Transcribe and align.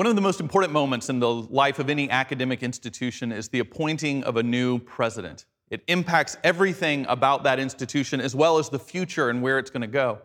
One 0.00 0.06
of 0.06 0.16
the 0.16 0.22
most 0.22 0.40
important 0.40 0.72
moments 0.72 1.10
in 1.10 1.20
the 1.20 1.28
life 1.30 1.78
of 1.78 1.90
any 1.90 2.08
academic 2.08 2.62
institution 2.62 3.32
is 3.32 3.50
the 3.50 3.58
appointing 3.58 4.24
of 4.24 4.38
a 4.38 4.42
new 4.42 4.78
president. 4.78 5.44
It 5.68 5.84
impacts 5.88 6.38
everything 6.42 7.04
about 7.06 7.42
that 7.42 7.60
institution 7.60 8.18
as 8.18 8.34
well 8.34 8.56
as 8.56 8.70
the 8.70 8.78
future 8.78 9.28
and 9.28 9.42
where 9.42 9.58
it's 9.58 9.68
going 9.68 9.82
to 9.82 9.86
go. 9.86 10.20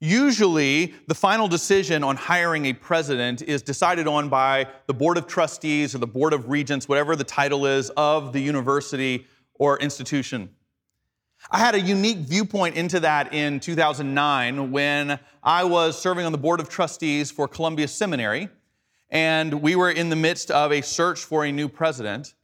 Usually, 0.00 0.94
the 1.06 1.14
final 1.14 1.48
decision 1.48 2.02
on 2.02 2.16
hiring 2.16 2.64
a 2.64 2.72
president 2.72 3.42
is 3.42 3.60
decided 3.60 4.06
on 4.06 4.30
by 4.30 4.68
the 4.86 4.94
board 4.94 5.18
of 5.18 5.26
trustees 5.26 5.94
or 5.94 5.98
the 5.98 6.06
board 6.06 6.32
of 6.32 6.48
regents, 6.48 6.88
whatever 6.88 7.14
the 7.14 7.24
title 7.24 7.66
is 7.66 7.90
of 7.90 8.32
the 8.32 8.40
university 8.40 9.26
or 9.52 9.78
institution. 9.80 10.48
I 11.50 11.58
had 11.58 11.74
a 11.74 11.80
unique 11.80 12.20
viewpoint 12.20 12.76
into 12.76 13.00
that 13.00 13.34
in 13.34 13.60
2009 13.60 14.72
when 14.72 15.20
I 15.42 15.64
was 15.64 16.00
serving 16.00 16.24
on 16.24 16.32
the 16.32 16.38
board 16.38 16.58
of 16.58 16.70
trustees 16.70 17.30
for 17.30 17.46
Columbia 17.46 17.86
Seminary, 17.86 18.48
and 19.10 19.62
we 19.62 19.76
were 19.76 19.90
in 19.90 20.10
the 20.10 20.16
midst 20.16 20.50
of 20.50 20.72
a 20.72 20.82
search 20.82 21.20
for 21.20 21.44
a 21.44 21.52
new 21.52 21.68
president. 21.68 22.34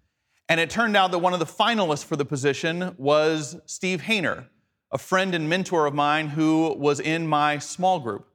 And 0.48 0.60
it 0.60 0.70
turned 0.70 0.96
out 0.96 1.10
that 1.10 1.18
one 1.18 1.32
of 1.32 1.38
the 1.38 1.46
finalists 1.46 2.04
for 2.04 2.16
the 2.16 2.24
position 2.24 2.94
was 2.98 3.56
Steve 3.66 4.02
Hayner, 4.02 4.46
a 4.92 4.98
friend 4.98 5.34
and 5.34 5.48
mentor 5.48 5.86
of 5.86 5.94
mine 5.94 6.28
who 6.28 6.74
was 6.78 7.00
in 7.00 7.26
my 7.26 7.58
small 7.58 7.98
group. 8.00 8.28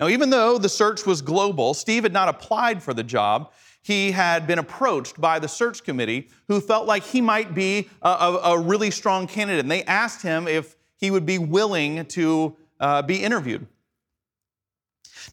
Now, 0.00 0.08
even 0.08 0.30
though 0.30 0.58
the 0.58 0.68
search 0.68 1.06
was 1.06 1.22
global, 1.22 1.72
Steve 1.72 2.02
had 2.02 2.12
not 2.12 2.28
applied 2.28 2.82
for 2.82 2.92
the 2.92 3.04
job. 3.04 3.52
He 3.82 4.10
had 4.10 4.46
been 4.46 4.58
approached 4.58 5.20
by 5.20 5.38
the 5.38 5.46
search 5.46 5.84
committee 5.84 6.28
who 6.48 6.60
felt 6.60 6.86
like 6.86 7.04
he 7.04 7.20
might 7.20 7.54
be 7.54 7.88
a, 8.02 8.08
a, 8.08 8.36
a 8.54 8.58
really 8.58 8.90
strong 8.90 9.26
candidate. 9.26 9.60
And 9.60 9.70
they 9.70 9.84
asked 9.84 10.22
him 10.22 10.48
if 10.48 10.74
he 10.96 11.10
would 11.10 11.26
be 11.26 11.38
willing 11.38 12.06
to 12.06 12.56
uh, 12.80 13.02
be 13.02 13.22
interviewed. 13.22 13.66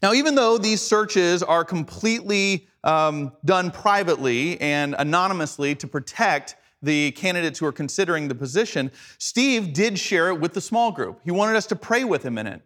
Now, 0.02 0.12
even 0.12 0.34
though 0.34 0.58
these 0.58 0.80
searches 0.80 1.42
are 1.42 1.64
completely 1.64 2.68
um, 2.84 3.32
done 3.44 3.70
privately 3.70 4.60
and 4.60 4.94
anonymously 4.98 5.74
to 5.76 5.86
protect 5.86 6.56
the 6.82 7.12
candidates 7.12 7.58
who 7.58 7.66
are 7.66 7.72
considering 7.72 8.28
the 8.28 8.34
position, 8.34 8.90
Steve 9.18 9.72
did 9.72 9.98
share 9.98 10.28
it 10.28 10.40
with 10.40 10.52
the 10.54 10.60
small 10.60 10.92
group. 10.92 11.20
He 11.24 11.30
wanted 11.30 11.56
us 11.56 11.66
to 11.66 11.76
pray 11.76 12.04
with 12.04 12.24
him 12.24 12.38
in 12.38 12.46
it. 12.46 12.62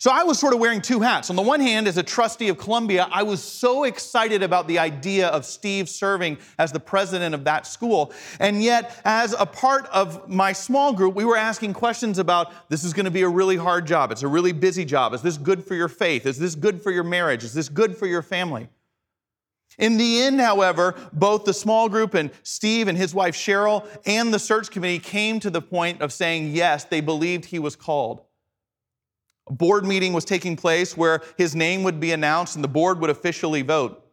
So 0.00 0.10
I 0.10 0.22
was 0.22 0.38
sort 0.38 0.54
of 0.54 0.60
wearing 0.60 0.80
two 0.80 1.00
hats. 1.00 1.28
On 1.28 1.36
the 1.36 1.42
one 1.42 1.60
hand, 1.60 1.86
as 1.86 1.98
a 1.98 2.02
trustee 2.02 2.48
of 2.48 2.56
Columbia, 2.56 3.06
I 3.12 3.22
was 3.22 3.44
so 3.44 3.84
excited 3.84 4.42
about 4.42 4.66
the 4.66 4.78
idea 4.78 5.28
of 5.28 5.44
Steve 5.44 5.90
serving 5.90 6.38
as 6.58 6.72
the 6.72 6.80
president 6.80 7.34
of 7.34 7.44
that 7.44 7.66
school. 7.66 8.10
And 8.38 8.62
yet, 8.62 8.98
as 9.04 9.34
a 9.38 9.44
part 9.44 9.84
of 9.88 10.26
my 10.26 10.54
small 10.54 10.94
group, 10.94 11.14
we 11.14 11.26
were 11.26 11.36
asking 11.36 11.74
questions 11.74 12.18
about 12.18 12.50
this 12.70 12.82
is 12.82 12.94
going 12.94 13.04
to 13.04 13.10
be 13.10 13.20
a 13.20 13.28
really 13.28 13.58
hard 13.58 13.86
job. 13.86 14.10
It's 14.10 14.22
a 14.22 14.26
really 14.26 14.52
busy 14.52 14.86
job. 14.86 15.12
Is 15.12 15.20
this 15.20 15.36
good 15.36 15.62
for 15.62 15.74
your 15.74 15.88
faith? 15.88 16.24
Is 16.24 16.38
this 16.38 16.54
good 16.54 16.80
for 16.82 16.90
your 16.90 17.04
marriage? 17.04 17.44
Is 17.44 17.52
this 17.52 17.68
good 17.68 17.94
for 17.94 18.06
your 18.06 18.22
family? 18.22 18.70
In 19.78 19.98
the 19.98 20.22
end, 20.22 20.40
however, 20.40 20.94
both 21.12 21.44
the 21.44 21.52
small 21.52 21.90
group 21.90 22.14
and 22.14 22.30
Steve 22.42 22.88
and 22.88 22.96
his 22.96 23.14
wife 23.14 23.34
Cheryl 23.34 23.86
and 24.06 24.32
the 24.32 24.38
search 24.38 24.70
committee 24.70 24.98
came 24.98 25.40
to 25.40 25.50
the 25.50 25.60
point 25.60 26.00
of 26.00 26.10
saying 26.10 26.54
yes, 26.54 26.84
they 26.84 27.02
believed 27.02 27.44
he 27.44 27.58
was 27.58 27.76
called. 27.76 28.22
A 29.48 29.52
board 29.52 29.84
meeting 29.84 30.12
was 30.12 30.24
taking 30.24 30.56
place 30.56 30.96
where 30.96 31.22
his 31.36 31.54
name 31.54 31.82
would 31.82 32.00
be 32.00 32.12
announced 32.12 32.54
and 32.54 32.64
the 32.64 32.68
board 32.68 33.00
would 33.00 33.10
officially 33.10 33.62
vote. 33.62 34.06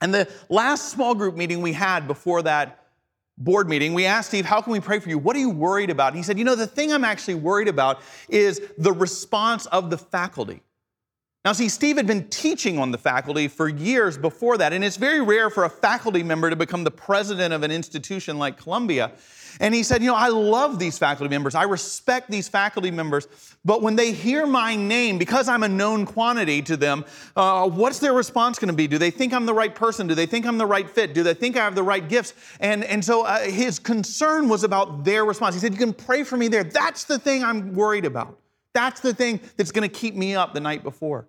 And 0.00 0.12
the 0.12 0.30
last 0.48 0.90
small 0.90 1.14
group 1.14 1.36
meeting 1.36 1.62
we 1.62 1.72
had 1.72 2.06
before 2.06 2.42
that 2.42 2.84
board 3.38 3.68
meeting, 3.68 3.94
we 3.94 4.06
asked 4.06 4.28
Steve, 4.28 4.44
How 4.44 4.60
can 4.60 4.72
we 4.72 4.80
pray 4.80 4.98
for 4.98 5.08
you? 5.08 5.18
What 5.18 5.36
are 5.36 5.40
you 5.40 5.50
worried 5.50 5.90
about? 5.90 6.08
And 6.08 6.16
he 6.16 6.22
said, 6.22 6.38
You 6.38 6.44
know, 6.44 6.54
the 6.54 6.66
thing 6.66 6.92
I'm 6.92 7.04
actually 7.04 7.34
worried 7.34 7.68
about 7.68 8.00
is 8.28 8.60
the 8.78 8.92
response 8.92 9.66
of 9.66 9.90
the 9.90 9.98
faculty. 9.98 10.62
Now, 11.44 11.52
see, 11.52 11.68
Steve 11.68 11.98
had 11.98 12.06
been 12.06 12.26
teaching 12.28 12.78
on 12.78 12.90
the 12.90 12.96
faculty 12.96 13.48
for 13.48 13.68
years 13.68 14.16
before 14.16 14.56
that, 14.56 14.72
and 14.72 14.82
it's 14.82 14.96
very 14.96 15.20
rare 15.20 15.50
for 15.50 15.64
a 15.64 15.68
faculty 15.68 16.22
member 16.22 16.48
to 16.48 16.56
become 16.56 16.84
the 16.84 16.90
president 16.90 17.52
of 17.52 17.62
an 17.62 17.70
institution 17.70 18.38
like 18.38 18.56
Columbia. 18.56 19.12
And 19.60 19.74
he 19.74 19.82
said, 19.82 20.02
You 20.02 20.08
know, 20.08 20.16
I 20.16 20.28
love 20.28 20.78
these 20.78 20.96
faculty 20.96 21.28
members. 21.28 21.54
I 21.54 21.64
respect 21.64 22.30
these 22.30 22.48
faculty 22.48 22.90
members. 22.90 23.28
But 23.62 23.82
when 23.82 23.94
they 23.94 24.12
hear 24.12 24.46
my 24.46 24.74
name, 24.74 25.18
because 25.18 25.46
I'm 25.46 25.62
a 25.62 25.68
known 25.68 26.06
quantity 26.06 26.62
to 26.62 26.78
them, 26.78 27.04
uh, 27.36 27.68
what's 27.68 27.98
their 27.98 28.14
response 28.14 28.58
going 28.58 28.70
to 28.70 28.74
be? 28.74 28.86
Do 28.86 28.96
they 28.96 29.10
think 29.10 29.34
I'm 29.34 29.44
the 29.44 29.54
right 29.54 29.74
person? 29.74 30.06
Do 30.06 30.14
they 30.14 30.26
think 30.26 30.46
I'm 30.46 30.56
the 30.56 30.66
right 30.66 30.88
fit? 30.88 31.12
Do 31.12 31.22
they 31.22 31.34
think 31.34 31.58
I 31.58 31.64
have 31.64 31.74
the 31.74 31.82
right 31.82 32.08
gifts? 32.08 32.32
And, 32.58 32.84
and 32.84 33.04
so 33.04 33.26
uh, 33.26 33.40
his 33.40 33.78
concern 33.78 34.48
was 34.48 34.64
about 34.64 35.04
their 35.04 35.26
response. 35.26 35.54
He 35.54 35.60
said, 35.60 35.72
You 35.72 35.78
can 35.78 35.92
pray 35.92 36.24
for 36.24 36.38
me 36.38 36.48
there. 36.48 36.64
That's 36.64 37.04
the 37.04 37.18
thing 37.18 37.44
I'm 37.44 37.74
worried 37.74 38.06
about. 38.06 38.40
That's 38.72 39.02
the 39.02 39.12
thing 39.12 39.40
that's 39.58 39.72
going 39.72 39.88
to 39.88 39.94
keep 39.94 40.14
me 40.14 40.34
up 40.34 40.54
the 40.54 40.60
night 40.60 40.82
before. 40.82 41.28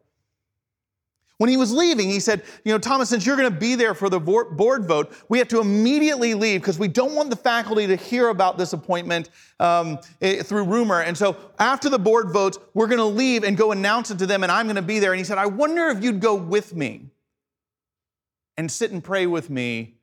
When 1.37 1.49
he 1.49 1.57
was 1.57 1.73
leaving, 1.73 2.09
he 2.09 2.21
said, 2.21 2.43
You 2.63 2.71
know, 2.71 2.77
Thomas, 2.77 3.09
since 3.09 3.25
you're 3.25 3.35
going 3.35 3.51
to 3.51 3.59
be 3.59 3.75
there 3.75 3.93
for 3.93 4.09
the 4.09 4.19
board 4.19 4.85
vote, 4.85 5.13
we 5.27 5.37
have 5.39 5.49
to 5.49 5.59
immediately 5.59 6.33
leave 6.33 6.61
because 6.61 6.79
we 6.79 6.87
don't 6.87 7.13
want 7.13 7.29
the 7.29 7.35
faculty 7.35 7.87
to 7.87 7.97
hear 7.97 8.29
about 8.29 8.57
this 8.57 8.71
appointment 8.71 9.29
um, 9.59 9.99
eh, 10.21 10.43
through 10.43 10.63
rumor. 10.63 11.01
And 11.01 11.17
so 11.17 11.35
after 11.59 11.89
the 11.89 11.99
board 11.99 12.31
votes, 12.31 12.57
we're 12.73 12.87
going 12.87 12.99
to 12.99 13.03
leave 13.03 13.43
and 13.43 13.57
go 13.57 13.73
announce 13.73 14.11
it 14.11 14.19
to 14.19 14.25
them, 14.25 14.43
and 14.43 14.51
I'm 14.51 14.65
going 14.65 14.77
to 14.77 14.81
be 14.81 14.99
there. 14.99 15.11
And 15.11 15.17
he 15.17 15.25
said, 15.25 15.37
I 15.37 15.47
wonder 15.47 15.89
if 15.89 16.01
you'd 16.01 16.21
go 16.21 16.35
with 16.35 16.73
me 16.73 17.09
and 18.55 18.71
sit 18.71 18.91
and 18.91 19.03
pray 19.03 19.27
with 19.27 19.49
me 19.49 19.95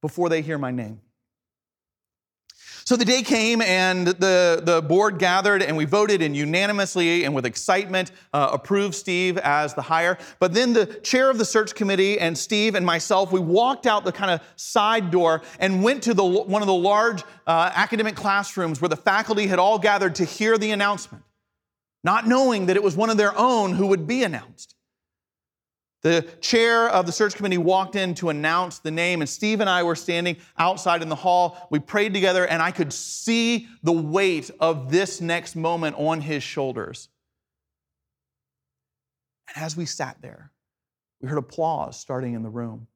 before 0.00 0.30
they 0.30 0.40
hear 0.40 0.56
my 0.56 0.70
name. 0.70 1.00
So 2.84 2.96
the 2.96 3.04
day 3.04 3.22
came 3.22 3.62
and 3.62 4.06
the, 4.06 4.60
the 4.64 4.82
board 4.82 5.18
gathered 5.18 5.62
and 5.62 5.76
we 5.76 5.84
voted 5.84 6.20
and 6.20 6.36
unanimously 6.36 7.24
and 7.24 7.34
with 7.34 7.46
excitement 7.46 8.10
uh, 8.32 8.50
approved 8.52 8.94
Steve 8.94 9.38
as 9.38 9.74
the 9.74 9.82
hire. 9.82 10.18
But 10.40 10.52
then 10.52 10.72
the 10.72 10.86
chair 10.86 11.30
of 11.30 11.38
the 11.38 11.44
search 11.44 11.74
committee 11.74 12.18
and 12.18 12.36
Steve 12.36 12.74
and 12.74 12.84
myself, 12.84 13.30
we 13.30 13.40
walked 13.40 13.86
out 13.86 14.04
the 14.04 14.12
kind 14.12 14.30
of 14.30 14.40
side 14.56 15.10
door 15.10 15.42
and 15.60 15.82
went 15.82 16.02
to 16.04 16.14
the, 16.14 16.24
one 16.24 16.62
of 16.62 16.66
the 16.66 16.74
large 16.74 17.22
uh, 17.46 17.70
academic 17.74 18.16
classrooms 18.16 18.80
where 18.80 18.88
the 18.88 18.96
faculty 18.96 19.46
had 19.46 19.58
all 19.58 19.78
gathered 19.78 20.16
to 20.16 20.24
hear 20.24 20.58
the 20.58 20.72
announcement, 20.72 21.24
not 22.02 22.26
knowing 22.26 22.66
that 22.66 22.76
it 22.76 22.82
was 22.82 22.96
one 22.96 23.10
of 23.10 23.16
their 23.16 23.36
own 23.38 23.74
who 23.74 23.86
would 23.86 24.06
be 24.06 24.24
announced. 24.24 24.74
The 26.02 26.22
chair 26.40 26.88
of 26.88 27.06
the 27.06 27.12
search 27.12 27.36
committee 27.36 27.58
walked 27.58 27.94
in 27.94 28.14
to 28.16 28.28
announce 28.28 28.80
the 28.80 28.90
name, 28.90 29.20
and 29.22 29.28
Steve 29.28 29.60
and 29.60 29.70
I 29.70 29.84
were 29.84 29.94
standing 29.94 30.36
outside 30.58 31.00
in 31.00 31.08
the 31.08 31.14
hall. 31.14 31.68
We 31.70 31.78
prayed 31.78 32.12
together, 32.12 32.44
and 32.46 32.60
I 32.60 32.72
could 32.72 32.92
see 32.92 33.68
the 33.84 33.92
weight 33.92 34.50
of 34.58 34.90
this 34.90 35.20
next 35.20 35.54
moment 35.54 35.96
on 35.98 36.20
his 36.20 36.42
shoulders. 36.42 37.08
And 39.48 39.62
as 39.62 39.76
we 39.76 39.86
sat 39.86 40.20
there, 40.20 40.50
we 41.20 41.28
heard 41.28 41.38
applause 41.38 41.98
starting 41.98 42.34
in 42.34 42.42
the 42.42 42.50
room. 42.50 42.88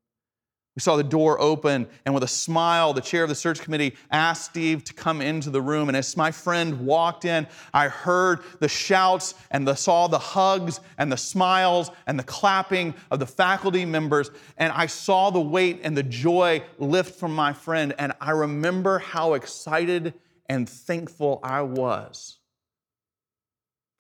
We 0.76 0.81
saw 0.81 0.97
the 0.97 1.03
door 1.03 1.41
open, 1.41 1.88
and 2.04 2.14
with 2.14 2.22
a 2.22 2.28
smile, 2.28 2.92
the 2.92 3.00
chair 3.00 3.22
of 3.22 3.31
the 3.31 3.34
search 3.34 3.62
committee 3.62 3.97
asked 4.10 4.44
Steve 4.44 4.84
to 4.84 4.92
come 4.92 5.22
into 5.22 5.48
the 5.48 5.62
room. 5.62 5.88
And 5.88 5.97
as 5.97 6.14
my 6.19 6.31
friend 6.31 6.84
walked 6.84 7.25
in, 7.25 7.47
I 7.72 7.88
heard 7.88 8.41
the 8.60 8.69
shouts 8.69 9.34
and 9.50 9.66
the, 9.66 9.75
saw 9.75 10.06
the 10.06 10.19
hugs 10.19 10.81
and 10.98 11.10
the 11.10 11.16
smiles 11.16 11.91
and 12.06 12.19
the 12.19 12.25
clapping 12.25 12.94
of 13.10 13.20
the 13.20 13.26
faculty 13.26 13.86
members. 13.86 14.31
And 14.59 14.70
I 14.70 14.84
saw 14.84 15.31
the 15.31 15.41
weight 15.41 15.81
and 15.82 15.97
the 15.97 16.03
joy 16.03 16.62
lift 16.78 17.19
from 17.19 17.34
my 17.34 17.54
friend. 17.54 17.94
And 17.98 18.12
I 18.20 18.32
remember 18.32 18.98
how 18.98 19.32
excited 19.32 20.12
and 20.47 20.69
thankful 20.69 21.41
I 21.42 21.62
was 21.62 22.36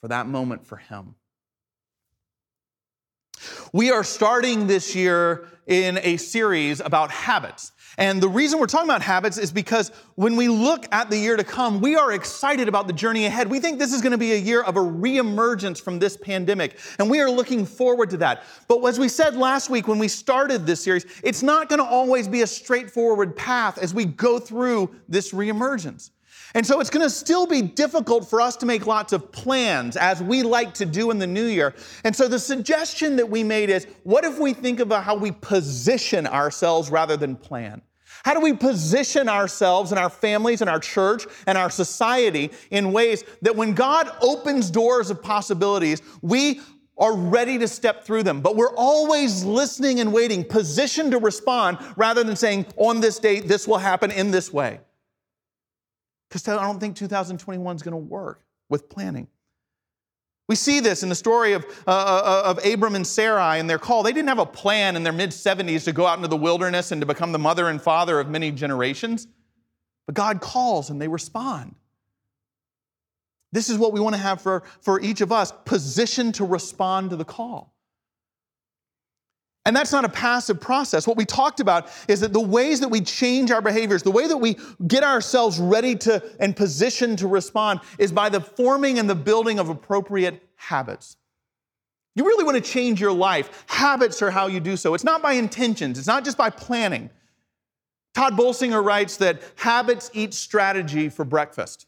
for 0.02 0.08
that 0.08 0.26
moment 0.26 0.66
for 0.66 0.76
him. 0.76 1.14
We 3.76 3.90
are 3.90 4.04
starting 4.04 4.66
this 4.66 4.94
year 4.94 5.48
in 5.66 5.98
a 5.98 6.16
series 6.16 6.80
about 6.80 7.10
habits. 7.10 7.72
And 7.98 8.22
the 8.22 8.28
reason 8.28 8.58
we're 8.58 8.68
talking 8.68 8.88
about 8.88 9.02
habits 9.02 9.36
is 9.36 9.52
because 9.52 9.92
when 10.14 10.34
we 10.34 10.48
look 10.48 10.86
at 10.92 11.10
the 11.10 11.18
year 11.18 11.36
to 11.36 11.44
come, 11.44 11.82
we 11.82 11.94
are 11.94 12.12
excited 12.12 12.68
about 12.68 12.86
the 12.86 12.94
journey 12.94 13.26
ahead. 13.26 13.50
We 13.50 13.60
think 13.60 13.78
this 13.78 13.92
is 13.92 14.00
going 14.00 14.12
to 14.12 14.18
be 14.18 14.32
a 14.32 14.38
year 14.38 14.62
of 14.62 14.78
a 14.78 14.80
reemergence 14.80 15.78
from 15.78 15.98
this 15.98 16.16
pandemic, 16.16 16.78
and 16.98 17.10
we 17.10 17.20
are 17.20 17.30
looking 17.30 17.66
forward 17.66 18.08
to 18.08 18.16
that. 18.16 18.44
But 18.66 18.82
as 18.86 18.98
we 18.98 19.10
said 19.10 19.36
last 19.36 19.68
week 19.68 19.88
when 19.88 19.98
we 19.98 20.08
started 20.08 20.64
this 20.64 20.82
series, 20.82 21.04
it's 21.22 21.42
not 21.42 21.68
going 21.68 21.80
to 21.80 21.86
always 21.86 22.28
be 22.28 22.40
a 22.40 22.46
straightforward 22.46 23.36
path 23.36 23.76
as 23.76 23.92
we 23.92 24.06
go 24.06 24.38
through 24.38 24.90
this 25.06 25.32
reemergence. 25.32 26.12
And 26.54 26.66
so 26.66 26.80
it's 26.80 26.90
going 26.90 27.04
to 27.04 27.10
still 27.10 27.46
be 27.46 27.62
difficult 27.62 28.28
for 28.28 28.40
us 28.40 28.56
to 28.56 28.66
make 28.66 28.86
lots 28.86 29.12
of 29.12 29.30
plans 29.32 29.96
as 29.96 30.22
we 30.22 30.42
like 30.42 30.74
to 30.74 30.86
do 30.86 31.10
in 31.10 31.18
the 31.18 31.26
new 31.26 31.46
year. 31.46 31.74
And 32.04 32.14
so 32.14 32.28
the 32.28 32.38
suggestion 32.38 33.16
that 33.16 33.28
we 33.28 33.42
made 33.42 33.70
is 33.70 33.86
what 34.04 34.24
if 34.24 34.38
we 34.38 34.52
think 34.52 34.80
about 34.80 35.04
how 35.04 35.16
we 35.16 35.32
position 35.32 36.26
ourselves 36.26 36.90
rather 36.90 37.16
than 37.16 37.36
plan? 37.36 37.82
How 38.24 38.34
do 38.34 38.40
we 38.40 38.54
position 38.54 39.28
ourselves 39.28 39.92
and 39.92 39.98
our 39.98 40.10
families 40.10 40.60
and 40.60 40.68
our 40.68 40.80
church 40.80 41.26
and 41.46 41.56
our 41.56 41.70
society 41.70 42.50
in 42.70 42.92
ways 42.92 43.22
that 43.42 43.54
when 43.54 43.74
God 43.74 44.10
opens 44.20 44.70
doors 44.70 45.10
of 45.10 45.22
possibilities, 45.22 46.02
we 46.22 46.60
are 46.98 47.14
ready 47.14 47.58
to 47.58 47.68
step 47.68 48.04
through 48.04 48.22
them, 48.22 48.40
but 48.40 48.56
we're 48.56 48.74
always 48.74 49.44
listening 49.44 50.00
and 50.00 50.12
waiting, 50.12 50.42
positioned 50.42 51.12
to 51.12 51.18
respond 51.18 51.78
rather 51.96 52.24
than 52.24 52.34
saying, 52.34 52.66
on 52.76 53.00
this 53.00 53.18
date, 53.18 53.46
this 53.46 53.68
will 53.68 53.78
happen 53.78 54.10
in 54.10 54.30
this 54.30 54.52
way. 54.52 54.80
Because 56.28 56.46
I 56.48 56.62
don't 56.62 56.80
think 56.80 56.96
2021 56.96 57.76
is 57.76 57.82
going 57.82 57.92
to 57.92 57.96
work 57.96 58.42
with 58.68 58.88
planning. 58.88 59.28
We 60.48 60.54
see 60.54 60.78
this 60.80 61.02
in 61.02 61.08
the 61.08 61.14
story 61.14 61.54
of, 61.54 61.64
uh, 61.86 61.90
uh, 61.90 62.42
of 62.44 62.64
Abram 62.64 62.94
and 62.94 63.06
Sarai 63.06 63.58
and 63.58 63.68
their 63.68 63.78
call. 63.78 64.02
They 64.02 64.12
didn't 64.12 64.28
have 64.28 64.38
a 64.38 64.46
plan 64.46 64.94
in 64.94 65.02
their 65.02 65.12
mid 65.12 65.30
70s 65.30 65.84
to 65.84 65.92
go 65.92 66.06
out 66.06 66.18
into 66.18 66.28
the 66.28 66.36
wilderness 66.36 66.92
and 66.92 67.00
to 67.00 67.06
become 67.06 67.32
the 67.32 67.38
mother 67.38 67.68
and 67.68 67.82
father 67.82 68.20
of 68.20 68.28
many 68.28 68.52
generations. 68.52 69.26
But 70.06 70.14
God 70.14 70.40
calls 70.40 70.90
and 70.90 71.02
they 71.02 71.08
respond. 71.08 71.74
This 73.52 73.68
is 73.68 73.78
what 73.78 73.92
we 73.92 74.00
want 74.00 74.14
to 74.14 74.20
have 74.20 74.40
for, 74.40 74.62
for 74.80 75.00
each 75.00 75.20
of 75.20 75.32
us 75.32 75.52
positioned 75.64 76.34
to 76.36 76.44
respond 76.44 77.10
to 77.10 77.16
the 77.16 77.24
call. 77.24 77.72
And 79.66 79.74
that's 79.74 79.90
not 79.90 80.04
a 80.04 80.08
passive 80.08 80.60
process. 80.60 81.08
What 81.08 81.16
we 81.16 81.24
talked 81.24 81.58
about 81.58 81.90
is 82.06 82.20
that 82.20 82.32
the 82.32 82.40
ways 82.40 82.78
that 82.80 82.88
we 82.88 83.00
change 83.00 83.50
our 83.50 83.60
behaviors, 83.60 84.04
the 84.04 84.12
way 84.12 84.28
that 84.28 84.36
we 84.36 84.56
get 84.86 85.02
ourselves 85.02 85.58
ready 85.58 85.96
to 85.96 86.22
and 86.38 86.54
positioned 86.54 87.18
to 87.18 87.26
respond 87.26 87.80
is 87.98 88.12
by 88.12 88.28
the 88.28 88.40
forming 88.40 89.00
and 89.00 89.10
the 89.10 89.16
building 89.16 89.58
of 89.58 89.68
appropriate 89.68 90.40
habits. 90.54 91.16
You 92.14 92.24
really 92.24 92.44
want 92.44 92.54
to 92.54 92.60
change 92.62 93.00
your 93.00 93.12
life. 93.12 93.64
Habits 93.66 94.22
are 94.22 94.30
how 94.30 94.46
you 94.46 94.60
do 94.60 94.76
so. 94.76 94.94
It's 94.94 95.04
not 95.04 95.20
by 95.20 95.32
intentions, 95.32 95.98
it's 95.98 96.06
not 96.06 96.24
just 96.24 96.38
by 96.38 96.48
planning. 96.48 97.10
Tod 98.14 98.34
Bolsinger 98.34 98.82
writes 98.82 99.16
that 99.16 99.42
habits 99.56 100.10
eat 100.14 100.32
strategy 100.32 101.08
for 101.08 101.24
breakfast. 101.24 101.86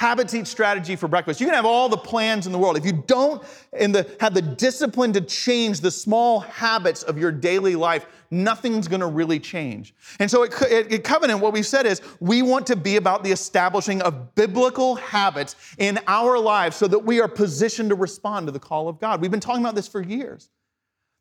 Habits 0.00 0.32
eat 0.32 0.46
strategy 0.46 0.96
for 0.96 1.08
breakfast. 1.08 1.42
You 1.42 1.46
can 1.46 1.54
have 1.54 1.66
all 1.66 1.90
the 1.90 1.98
plans 1.98 2.46
in 2.46 2.52
the 2.52 2.58
world. 2.58 2.78
If 2.78 2.86
you 2.86 3.04
don't 3.06 3.42
the, 3.70 4.10
have 4.18 4.32
the 4.32 4.40
discipline 4.40 5.12
to 5.12 5.20
change 5.20 5.80
the 5.80 5.90
small 5.90 6.40
habits 6.40 7.02
of 7.02 7.18
your 7.18 7.30
daily 7.30 7.76
life, 7.76 8.06
nothing's 8.30 8.88
going 8.88 9.00
to 9.00 9.06
really 9.06 9.38
change. 9.38 9.94
And 10.18 10.30
so 10.30 10.44
at, 10.44 10.62
at 10.62 11.04
Covenant, 11.04 11.40
what 11.40 11.52
we've 11.52 11.66
said 11.66 11.84
is 11.84 12.00
we 12.18 12.40
want 12.40 12.66
to 12.68 12.76
be 12.76 12.96
about 12.96 13.24
the 13.24 13.30
establishing 13.30 14.00
of 14.00 14.34
biblical 14.34 14.94
habits 14.94 15.54
in 15.76 15.98
our 16.06 16.38
lives 16.38 16.78
so 16.78 16.88
that 16.88 17.00
we 17.00 17.20
are 17.20 17.28
positioned 17.28 17.90
to 17.90 17.94
respond 17.94 18.46
to 18.46 18.52
the 18.52 18.58
call 18.58 18.88
of 18.88 19.00
God. 19.00 19.20
We've 19.20 19.30
been 19.30 19.38
talking 19.38 19.62
about 19.62 19.74
this 19.74 19.86
for 19.86 20.00
years. 20.00 20.48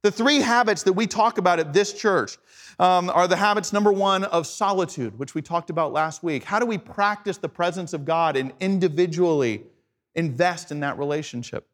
The 0.02 0.12
three 0.12 0.40
habits 0.40 0.84
that 0.84 0.94
we 0.94 1.08
talk 1.08 1.38
about 1.38 1.60
at 1.60 1.74
this 1.74 1.94
church 1.94 2.38
um, 2.80 3.10
are 3.10 3.28
the 3.28 3.36
habits 3.36 3.74
number 3.74 3.92
one 3.92 4.24
of 4.24 4.48
solitude, 4.48 5.20
which 5.20 5.36
we 5.36 5.42
talked 5.42 5.70
about 5.70 5.92
last 5.92 6.24
week. 6.24 6.46
How 6.46 6.60
do 6.60 6.66
we 6.66 6.78
practice 6.78 7.38
the 7.38 7.50
presence 7.50 7.92
of 7.92 8.06
God 8.06 8.38
and 8.38 8.54
individually 8.62 9.64
invest 10.16 10.72
in 10.72 10.80
that 10.80 10.98
relationship? 10.98 11.68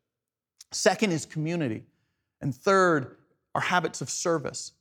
Second 0.71 1.11
is 1.11 1.25
community. 1.25 1.83
And 2.41 2.53
third 2.53 3.17
are 3.53 3.61
habits 3.61 4.01
of 4.01 4.09
service. 4.09 4.73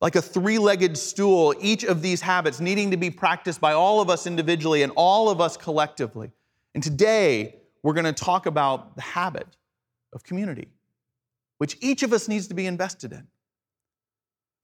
Like 0.00 0.16
a 0.16 0.22
three 0.22 0.58
legged 0.58 0.98
stool, 0.98 1.54
each 1.60 1.84
of 1.84 2.02
these 2.02 2.20
habits 2.20 2.60
needing 2.60 2.90
to 2.90 2.96
be 2.96 3.10
practiced 3.10 3.60
by 3.60 3.72
all 3.72 4.00
of 4.00 4.10
us 4.10 4.26
individually 4.26 4.82
and 4.82 4.92
all 4.96 5.28
of 5.28 5.40
us 5.40 5.56
collectively. 5.56 6.32
And 6.74 6.82
today, 6.82 7.56
we're 7.82 7.92
going 7.92 8.06
to 8.06 8.12
talk 8.12 8.46
about 8.46 8.96
the 8.96 9.02
habit 9.02 9.46
of 10.12 10.24
community, 10.24 10.68
which 11.62 11.78
each 11.80 12.02
of 12.02 12.12
us 12.12 12.26
needs 12.26 12.48
to 12.48 12.54
be 12.54 12.66
invested 12.66 13.12
in. 13.12 13.28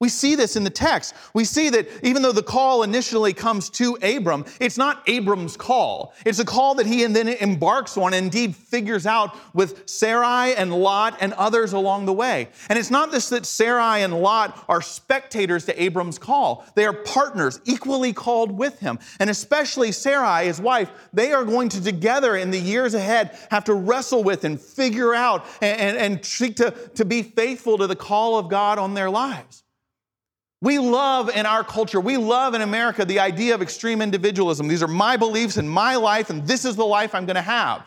We 0.00 0.08
see 0.08 0.36
this 0.36 0.54
in 0.54 0.62
the 0.62 0.70
text. 0.70 1.12
We 1.34 1.44
see 1.44 1.70
that 1.70 1.88
even 2.04 2.22
though 2.22 2.30
the 2.30 2.40
call 2.40 2.84
initially 2.84 3.32
comes 3.32 3.68
to 3.70 3.98
Abram, 4.00 4.44
it's 4.60 4.78
not 4.78 5.02
Abram's 5.08 5.56
call. 5.56 6.14
It's 6.24 6.38
a 6.38 6.44
call 6.44 6.76
that 6.76 6.86
he 6.86 7.04
then 7.04 7.26
embarks 7.26 7.96
on 7.96 8.14
and 8.14 8.28
indeed 8.28 8.54
figures 8.54 9.06
out 9.06 9.36
with 9.54 9.88
Sarai 9.88 10.54
and 10.54 10.72
Lot 10.72 11.16
and 11.20 11.32
others 11.32 11.72
along 11.72 12.06
the 12.06 12.12
way. 12.12 12.48
And 12.68 12.78
it's 12.78 12.92
not 12.92 13.10
this 13.10 13.30
that 13.30 13.44
Sarai 13.44 14.02
and 14.02 14.22
Lot 14.22 14.64
are 14.68 14.80
spectators 14.80 15.64
to 15.64 15.82
Abram's 15.82 16.18
call. 16.18 16.64
They 16.76 16.84
are 16.84 16.92
partners, 16.92 17.60
equally 17.64 18.12
called 18.12 18.52
with 18.52 18.78
him. 18.78 19.00
And 19.18 19.28
especially 19.28 19.90
Sarai, 19.90 20.46
his 20.46 20.60
wife, 20.60 20.90
they 21.12 21.32
are 21.32 21.44
going 21.44 21.70
to 21.70 21.82
together 21.82 22.36
in 22.36 22.52
the 22.52 22.60
years 22.60 22.94
ahead 22.94 23.36
have 23.50 23.64
to 23.64 23.74
wrestle 23.74 24.22
with 24.22 24.44
and 24.44 24.60
figure 24.60 25.12
out 25.12 25.44
and, 25.60 25.80
and, 25.80 25.96
and 25.96 26.24
seek 26.24 26.54
to, 26.56 26.70
to 26.70 27.04
be 27.04 27.22
faithful 27.22 27.78
to 27.78 27.88
the 27.88 27.96
call 27.96 28.38
of 28.38 28.48
God 28.48 28.78
on 28.78 28.94
their 28.94 29.10
lives. 29.10 29.64
We 30.60 30.80
love 30.80 31.28
in 31.28 31.46
our 31.46 31.62
culture, 31.62 32.00
we 32.00 32.16
love 32.16 32.54
in 32.54 32.62
America 32.62 33.04
the 33.04 33.20
idea 33.20 33.54
of 33.54 33.62
extreme 33.62 34.02
individualism. 34.02 34.66
These 34.66 34.82
are 34.82 34.88
my 34.88 35.16
beliefs 35.16 35.56
and 35.56 35.70
my 35.70 35.94
life, 35.96 36.30
and 36.30 36.46
this 36.46 36.64
is 36.64 36.74
the 36.74 36.86
life 36.86 37.14
I'm 37.14 37.26
going 37.26 37.36
to 37.36 37.42
have. 37.42 37.86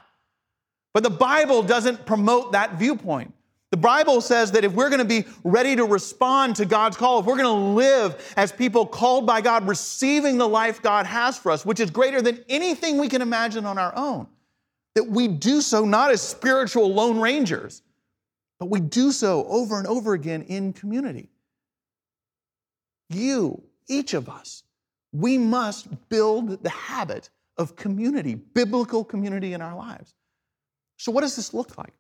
But 0.94 1.04
the 1.04 1.10
Bible 1.10 1.64
doesn't 1.64 2.06
promote 2.06 2.54
that 2.54 2.76
viewpoint. 2.76 3.34
The 3.72 3.78
Bible 3.78 4.20
says 4.20 4.52
that 4.52 4.66
if 4.66 4.74
we're 4.74 4.90
going 4.90 5.00
to 5.00 5.06
be 5.06 5.26
ready 5.46 5.78
to 5.78 5.86
respond 5.86 6.58
to 6.58 6.66
God's 6.66 6.98
call, 6.98 7.20
if 7.20 7.26
we're 7.26 7.38
going 7.38 7.46
to 7.46 7.74
live 7.74 8.34
as 8.36 8.52
people 8.52 8.86
called 8.86 9.26
by 9.26 9.40
God, 9.40 9.68
receiving 9.68 10.38
the 10.38 10.48
life 10.48 10.82
God 10.82 11.06
has 11.06 11.38
for 11.38 11.52
us, 11.52 11.66
which 11.66 11.80
is 11.80 11.90
greater 11.90 12.22
than 12.22 12.44
anything 12.50 12.98
we 12.98 13.08
can 13.08 13.22
imagine 13.22 13.66
on 13.66 13.78
our 13.78 13.94
own, 13.96 14.28
that 14.96 15.06
we 15.06 15.30
do 15.30 15.62
so 15.62 15.86
not 15.86 16.12
as 16.12 16.22
spiritual 16.22 16.94
lone 16.94 17.20
rangers, 17.20 17.82
but 18.60 18.70
we 18.70 18.82
do 18.82 19.14
so 19.14 19.46
over 19.46 19.78
and 19.78 19.88
over 19.88 20.14
again 20.14 20.42
in 20.44 20.74
community 20.74 21.31
you, 23.14 23.64
each 23.88 24.14
of 24.14 24.30
us, 24.30 24.64
we 25.12 25.38
must 25.38 25.88
build 26.10 26.64
the 26.64 26.70
habit 26.70 27.30
of 27.58 27.76
community, 27.76 28.36
biblical 28.36 29.04
community 29.04 29.54
in 29.54 29.62
our 29.62 29.76
lives. 29.76 30.14
So, 30.98 31.12
what 31.12 31.22
does 31.22 31.36
this 31.36 31.54
look 31.54 31.78
like? 31.78 31.94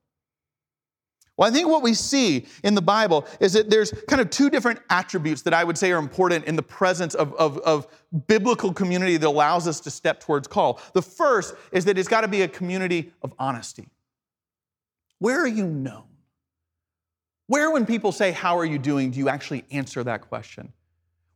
Well, 1.38 1.50
I 1.50 1.54
think 1.54 1.68
what 1.68 1.81
we 1.81 1.94
see 1.94 2.46
in 2.63 2.75
the 2.75 2.81
Bible 2.81 3.25
is 3.40 3.54
that 3.54 3.69
there's 3.69 3.92
kind 4.08 4.22
of 4.22 4.30
two 4.30 4.50
different 4.50 4.80
attributes 4.90 5.42
that 5.44 5.54
I 5.54 5.63
would 5.63 5.78
say 5.78 5.92
are 5.92 5.98
important 5.98 6.46
in 6.46 6.56
the 6.56 6.62
presence 6.62 7.16
of, 7.16 7.34
of, 7.34 7.58
of 7.60 7.88
biblical 8.28 8.74
community 8.74 9.18
that 9.18 9.28
allows 9.28 9.68
us 9.68 9.80
to 9.81 9.92
step 9.92 10.19
towards 10.19 10.48
call. 10.48 10.80
The 10.94 11.02
first 11.02 11.56
is 11.72 11.86
that 11.86 11.98
it's 11.98 12.10
got 12.10 12.22
to 12.22 12.28
be 12.28 12.44
a 12.44 12.48
community 12.48 13.12
of 13.24 13.34
honesty. 13.40 13.88
Where 15.19 15.42
are 15.42 15.48
you 15.48 15.66
known? 15.66 16.04
Where, 17.48 17.72
when 17.72 17.86
people 17.86 18.12
say, 18.12 18.31
How 18.31 18.58
are 18.58 18.66
you 18.66 18.78
doing, 18.78 19.12
do 19.12 19.19
you 19.19 19.28
actually 19.28 19.66
answer 19.72 20.04
that 20.04 20.22
question? 20.22 20.72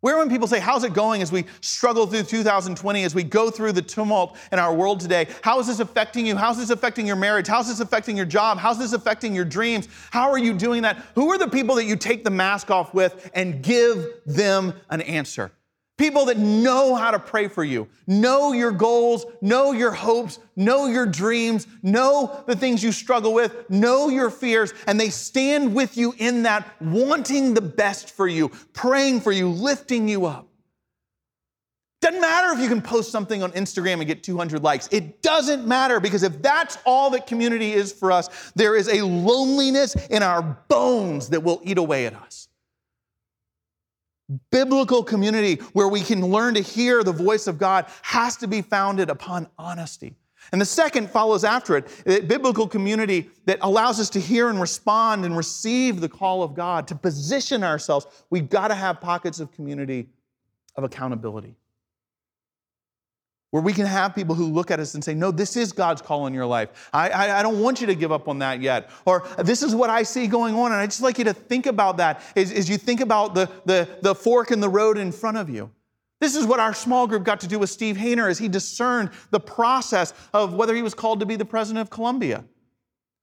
Where 0.06 0.20
when 0.20 0.30
people 0.30 0.48
say, 0.48 0.60
How's 0.60 0.84
it 0.84 0.94
going 0.94 1.24
as 1.24 1.32
we 1.32 1.46
struggle 1.62 2.06
through 2.06 2.22
2020, 2.22 3.04
as 3.06 3.16
we 3.16 3.24
go 3.24 3.50
through 3.50 3.72
the 3.72 3.82
tumult 3.82 4.38
in 4.52 4.60
our 4.60 4.72
world 4.72 5.00
today? 5.00 5.28
How 5.42 5.60
is 5.60 5.66
this 5.66 5.80
affecting 5.80 6.28
you? 6.28 6.36
How's 6.36 6.60
this 6.60 6.70
affecting 6.70 7.08
your 7.08 7.16
marriage? 7.16 7.48
How's 7.48 7.68
this 7.68 7.80
affecting 7.80 8.16
your 8.16 8.28
job? 8.28 8.60
How's 8.60 8.78
this 8.78 8.94
affecting 8.94 9.34
your 9.34 9.46
dreams? 9.46 9.88
How 10.12 10.30
are 10.30 10.38
you 10.38 10.54
doing 10.54 10.84
that? 10.84 11.04
Who 11.16 11.32
are 11.32 11.40
the 11.40 11.48
people 11.48 11.74
that 11.78 11.86
you 11.86 11.96
take 11.96 12.24
the 12.24 12.30
mask 12.30 12.70
off 12.70 12.94
with 12.94 13.32
and 13.34 13.64
give 13.64 14.06
them 14.28 14.76
an 14.92 15.02
answer? 15.02 15.52
People 15.98 16.26
that 16.26 16.38
know 16.38 16.94
how 16.94 17.12
to 17.12 17.20
pray 17.20 17.48
for 17.48 17.64
you, 17.64 17.88
know 18.06 18.52
your 18.52 18.72
goals, 18.72 19.26
know 19.42 19.72
your 19.72 19.92
hopes, 19.92 20.40
know 20.58 20.88
your 20.88 21.06
dreams, 21.06 21.68
know 21.84 22.44
the 22.48 22.56
things 22.56 22.84
you 22.84 22.92
struggle 22.92 23.34
with, 23.34 23.70
know 23.70 24.10
your 24.10 24.30
fears, 24.30 24.74
and 24.88 25.00
they 25.00 25.10
stand 25.10 25.74
with 25.74 25.96
you 25.96 26.14
in 26.18 26.44
that, 26.44 26.70
wanting 26.82 27.54
the 27.54 27.62
best 27.62 28.12
for 28.12 28.28
you, 28.28 28.50
praying 28.74 29.22
for 29.22 29.32
you, 29.32 29.48
lifting 29.48 30.10
you 30.10 30.26
up. 30.26 30.50
Doesn't 32.02 32.20
matter 32.20 32.52
if 32.52 32.60
you 32.60 32.68
can 32.68 32.82
post 32.82 33.10
something 33.10 33.42
on 33.42 33.54
Instagram 33.54 33.94
and 33.94 34.06
get 34.06 34.22
200 34.22 34.62
likes. 34.62 34.90
It 34.92 35.22
doesn't 35.22 35.66
matter 35.66 36.02
because 36.02 36.24
if 36.24 36.42
that's 36.42 36.78
all 36.86 37.10
that 37.12 37.26
community 37.26 37.72
is 37.72 37.94
for 37.94 38.12
us, 38.12 38.52
there 38.54 38.76
is 38.76 38.90
a 38.90 39.02
loneliness 39.02 39.96
in 40.10 40.22
our 40.22 40.42
bones 40.68 41.30
that 41.30 41.42
will 41.42 41.62
eat 41.64 41.78
away 41.78 42.06
at 42.06 42.14
us 42.14 42.45
biblical 44.52 45.04
community 45.04 45.56
where 45.74 45.88
we 45.88 46.02
can 46.02 46.22
learn 46.22 46.56
to 46.56 46.62
hear 46.62 47.04
the 47.04 47.12
voice 47.12 47.48
of 47.48 47.58
God 47.58 47.86
has 48.02 48.36
to 48.38 48.48
be 48.48 48.62
founded 48.62 49.10
upon 49.10 49.48
honesty. 49.58 50.16
And 50.52 50.62
the 50.62 50.66
second 50.66 51.10
follows 51.10 51.44
after 51.44 51.78
it, 51.78 51.88
a 52.06 52.20
biblical 52.22 52.68
community 52.68 53.30
that 53.46 53.58
allows 53.62 54.00
us 54.00 54.10
to 54.12 54.20
hear 54.20 54.50
and 54.50 54.62
respond 54.62 55.26
and 55.26 55.36
receive 55.36 56.02
the 56.02 56.10
call 56.10 56.44
of 56.44 56.54
God, 56.54 56.88
to 56.88 56.96
position 56.96 57.64
ourselves. 57.64 58.06
We've 58.30 58.50
got 58.50 58.68
to 58.68 58.76
have 58.76 59.02
pockets 59.02 59.40
of 59.40 59.52
community 59.52 60.10
of 60.76 60.84
accountability 60.84 61.56
where 63.56 63.62
we 63.62 63.72
can 63.72 63.86
have 63.86 64.14
people 64.14 64.36
who 64.36 64.48
look 64.48 64.70
at 64.70 64.82
us 64.82 64.96
and 64.96 65.02
say, 65.02 65.14
No, 65.14 65.32
this 65.32 65.56
is 65.56 65.72
God's 65.72 66.02
call 66.02 66.28
in 66.28 66.34
your 66.34 66.46
life. 66.46 66.90
I, 66.92 67.08
I, 67.10 67.40
I, 67.40 67.42
don't 67.42 67.62
want 67.62 67.80
you 67.80 67.88
to 67.88 67.96
give 67.96 68.12
up 68.12 68.28
on 68.28 68.40
that 68.40 68.60
yet. 68.60 68.90
Or 69.06 69.26
this 69.38 69.64
is 69.64 69.74
what 69.74 69.90
I 69.90 70.04
see 70.04 70.28
going 70.28 70.56
on. 70.56 70.74
And 70.74 70.82
I 70.82 70.86
just 70.88 71.02
like 71.02 71.18
you 71.18 71.24
to 71.24 71.34
think 71.34 71.66
about 71.66 71.96
that 71.96 72.22
as, 72.36 72.52
as 72.52 72.70
you 72.70 72.78
think 72.78 73.00
about 73.00 73.34
the, 73.34 73.50
the, 73.64 73.88
the 74.02 74.14
fork 74.14 74.52
in 74.52 74.60
the 74.60 74.68
road 74.68 74.98
in 74.98 75.10
front 75.10 75.38
of 75.38 75.50
you. 75.50 75.72
This 76.20 76.36
is 76.36 76.46
what 76.46 76.60
our 76.60 76.74
small 76.74 77.08
group 77.08 77.24
got 77.24 77.40
to 77.40 77.48
do 77.48 77.58
with 77.58 77.70
Steve 77.70 77.96
Hayner 77.96 78.30
as 78.30 78.40
he 78.40 78.50
discerned 78.50 79.12
the 79.32 79.40
process 79.40 80.14
of 80.34 80.54
whether 80.54 80.76
he 80.76 80.82
was 80.82 80.94
called 80.94 81.22
to 81.22 81.26
be 81.26 81.38
the 81.38 81.46
president 81.46 81.80
of 81.80 81.90
Columbia. 81.90 82.44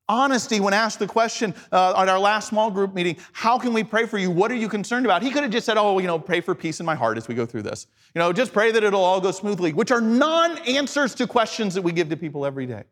Honesty 0.08 0.60
when 0.60 0.74
asked 0.74 0.98
the 0.98 1.06
question 1.06 1.54
uh, 1.70 1.94
at 1.96 2.08
our 2.08 2.18
last 2.18 2.48
small 2.48 2.70
group 2.70 2.92
meeting, 2.92 3.16
how 3.32 3.58
can 3.58 3.72
we 3.72 3.84
pray 3.84 4.04
for 4.04 4.18
you? 4.18 4.30
What 4.30 4.50
are 4.50 4.56
you 4.56 4.68
concerned 4.68 5.06
about? 5.06 5.22
He 5.22 5.30
could 5.30 5.42
have 5.42 5.52
just 5.52 5.64
said, 5.64 5.76
oh, 5.76 5.98
you 6.00 6.06
know, 6.06 6.18
pray 6.18 6.40
for 6.40 6.54
peace 6.54 6.80
in 6.80 6.86
my 6.86 6.94
heart 6.94 7.16
as 7.16 7.28
we 7.28 7.34
go 7.34 7.46
through 7.46 7.62
this. 7.62 7.86
You 8.14 8.18
know, 8.18 8.32
just 8.32 8.52
pray 8.52 8.72
that 8.72 8.82
it'll 8.82 9.04
all 9.04 9.20
go 9.20 9.30
smoothly, 9.30 9.72
which 9.72 9.90
are 9.90 10.00
non 10.00 10.58
answers 10.68 11.14
to 11.16 11.26
questions 11.26 11.74
that 11.74 11.82
we 11.82 11.92
give 11.92 12.08
to 12.10 12.16
people 12.16 12.44
every 12.44 12.66
day. 12.66 12.82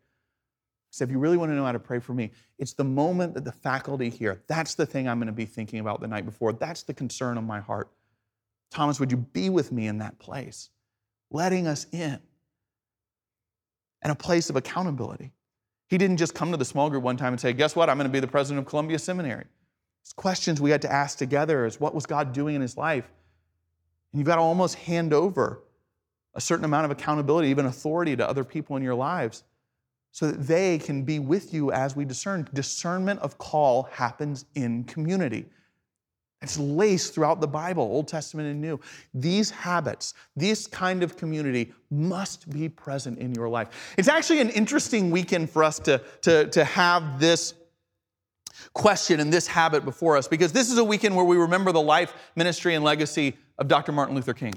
So 0.91 1.03
if 1.03 1.11
you 1.11 1.19
really 1.19 1.37
want 1.37 1.51
to 1.51 1.55
know 1.55 1.65
how 1.65 1.71
to 1.71 1.79
pray 1.79 1.99
for 1.99 2.13
me, 2.13 2.31
it's 2.59 2.73
the 2.73 2.83
moment 2.83 3.33
that 3.33 3.45
the 3.45 3.51
faculty 3.51 4.09
here, 4.09 4.41
that's 4.47 4.75
the 4.75 4.85
thing 4.85 5.07
I'm 5.07 5.19
going 5.19 5.27
to 5.27 5.33
be 5.33 5.45
thinking 5.45 5.79
about 5.79 6.01
the 6.01 6.07
night 6.07 6.25
before. 6.25 6.53
That's 6.53 6.83
the 6.83 6.93
concern 6.93 7.37
of 7.37 7.45
my 7.45 7.59
heart. 7.61 7.89
Thomas, 8.71 8.99
would 8.99 9.11
you 9.11 9.17
be 9.17 9.49
with 9.49 9.71
me 9.71 9.87
in 9.87 9.99
that 9.99 10.17
place, 10.19 10.69
letting 11.29 11.67
us 11.67 11.87
in, 11.91 12.19
and 14.01 14.11
a 14.11 14.15
place 14.15 14.49
of 14.49 14.55
accountability? 14.55 15.31
He 15.91 15.97
didn't 15.97 16.17
just 16.17 16.33
come 16.33 16.51
to 16.51 16.57
the 16.57 16.63
small 16.63 16.89
group 16.89 17.03
one 17.03 17.17
time 17.17 17.33
and 17.33 17.39
say, 17.39 17.51
Guess 17.51 17.75
what? 17.75 17.89
I'm 17.89 17.97
going 17.97 18.07
to 18.07 18.13
be 18.13 18.21
the 18.21 18.25
president 18.25 18.65
of 18.65 18.69
Columbia 18.69 18.97
Seminary. 18.97 19.43
It's 20.01 20.13
questions 20.13 20.61
we 20.61 20.71
had 20.71 20.81
to 20.83 20.91
ask 20.91 21.17
together 21.17 21.65
is 21.65 21.81
what 21.81 21.93
was 21.93 22.05
God 22.05 22.31
doing 22.31 22.55
in 22.55 22.61
his 22.61 22.77
life? 22.77 23.11
And 24.11 24.19
you've 24.19 24.25
got 24.25 24.37
to 24.37 24.41
almost 24.41 24.75
hand 24.75 25.13
over 25.13 25.61
a 26.33 26.39
certain 26.39 26.63
amount 26.63 26.85
of 26.85 26.91
accountability, 26.91 27.49
even 27.49 27.65
authority 27.65 28.15
to 28.15 28.25
other 28.25 28.45
people 28.45 28.77
in 28.77 28.83
your 28.83 28.95
lives 28.95 29.43
so 30.11 30.31
that 30.31 30.47
they 30.47 30.77
can 30.77 31.03
be 31.03 31.19
with 31.19 31.53
you 31.53 31.73
as 31.73 31.93
we 31.93 32.05
discern. 32.05 32.47
Discernment 32.53 33.19
of 33.19 33.37
call 33.37 33.89
happens 33.91 34.45
in 34.55 34.85
community. 34.85 35.45
It's 36.41 36.57
laced 36.57 37.13
throughout 37.13 37.39
the 37.39 37.47
Bible, 37.47 37.83
Old 37.83 38.07
Testament 38.07 38.49
and 38.49 38.59
New. 38.59 38.79
These 39.13 39.51
habits, 39.51 40.15
this 40.35 40.65
kind 40.65 41.03
of 41.03 41.15
community 41.15 41.71
must 41.91 42.49
be 42.49 42.67
present 42.67 43.19
in 43.19 43.35
your 43.35 43.47
life. 43.47 43.93
It's 43.97 44.07
actually 44.07 44.41
an 44.41 44.49
interesting 44.49 45.11
weekend 45.11 45.51
for 45.51 45.63
us 45.63 45.77
to, 45.79 46.01
to, 46.23 46.47
to 46.47 46.63
have 46.63 47.19
this 47.19 47.53
question 48.73 49.19
and 49.19 49.31
this 49.31 49.47
habit 49.47 49.85
before 49.85 50.17
us 50.17 50.27
because 50.27 50.51
this 50.51 50.71
is 50.71 50.77
a 50.77 50.83
weekend 50.83 51.15
where 51.15 51.25
we 51.25 51.37
remember 51.37 51.71
the 51.71 51.81
life, 51.81 52.13
ministry, 52.35 52.73
and 52.73 52.83
legacy 52.83 53.37
of 53.59 53.67
Dr. 53.67 53.91
Martin 53.91 54.15
Luther 54.15 54.33
King. 54.33 54.53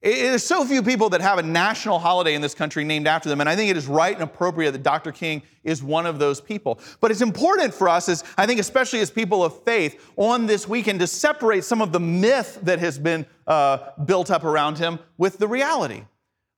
There's 0.00 0.44
so 0.44 0.64
few 0.64 0.82
people 0.82 1.08
that 1.10 1.20
have 1.20 1.38
a 1.38 1.42
national 1.42 1.98
holiday 1.98 2.34
in 2.34 2.40
this 2.40 2.54
country 2.54 2.84
named 2.84 3.08
after 3.08 3.28
them, 3.28 3.40
and 3.40 3.48
I 3.48 3.56
think 3.56 3.68
it 3.68 3.76
is 3.76 3.88
right 3.88 4.14
and 4.14 4.22
appropriate 4.22 4.70
that 4.70 4.84
Dr. 4.84 5.10
King 5.10 5.42
is 5.64 5.82
one 5.82 6.06
of 6.06 6.20
those 6.20 6.40
people. 6.40 6.78
But 7.00 7.10
it's 7.10 7.20
important 7.20 7.74
for 7.74 7.88
us, 7.88 8.08
as 8.08 8.22
I 8.36 8.46
think, 8.46 8.60
especially 8.60 9.00
as 9.00 9.10
people 9.10 9.44
of 9.44 9.60
faith, 9.64 10.00
on 10.16 10.46
this 10.46 10.68
weekend 10.68 11.00
to 11.00 11.08
separate 11.08 11.64
some 11.64 11.82
of 11.82 11.90
the 11.90 11.98
myth 11.98 12.60
that 12.62 12.78
has 12.78 12.96
been 12.96 13.26
uh, 13.48 13.90
built 14.04 14.30
up 14.30 14.44
around 14.44 14.78
him 14.78 15.00
with 15.16 15.38
the 15.38 15.48
reality. 15.48 16.04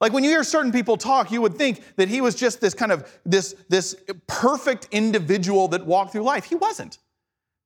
Like 0.03 0.13
when 0.13 0.23
you 0.23 0.31
hear 0.31 0.45
certain 0.45 0.73
people 0.73 0.99
talk, 0.99 1.31
you 1.31 1.41
would 1.41 1.57
think 1.57 1.83
that 1.97 2.09
he 2.09 2.21
was 2.21 2.35
just 2.35 2.61
this 2.61 2.75
kind 2.75 2.93
of 2.93 3.11
this, 3.25 3.55
this 3.69 3.97
perfect 4.27 4.89
individual 4.91 5.69
that 5.69 5.87
walked 5.87 6.13
through 6.13 6.23
life. 6.23 6.45
He 6.45 6.57
wasn't. 6.57 6.99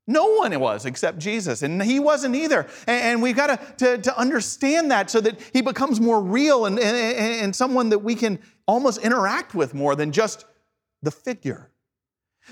No 0.06 0.34
one 0.34 0.58
was 0.61 0.84
except 0.84 1.18
Jesus, 1.18 1.62
and 1.62 1.82
he 1.82 1.99
wasn't 1.99 2.37
either. 2.37 2.66
And, 2.87 3.23
we've 3.23 3.37
got 3.37 3.46
to, 3.46 3.96
to, 3.96 4.02
to, 4.02 4.18
understand 4.18 4.90
that 4.90 5.08
so 5.08 5.20
that 5.23 5.40
he 5.52 5.62
becomes 5.62 5.99
more 5.99 6.23
real 6.23 6.66
and, 6.66 6.78
and, 6.78 7.16
and 7.16 7.56
someone 7.56 7.88
that 7.88 8.00
we 8.00 8.14
can 8.14 8.38
almost 8.66 9.00
interact 9.00 9.54
with 9.54 9.73
more 9.73 9.96
than 9.96 10.12
just 10.12 10.44
the 11.02 11.11
figure. 11.11 11.70